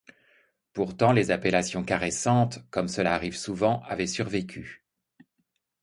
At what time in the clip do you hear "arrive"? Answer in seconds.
3.13-3.37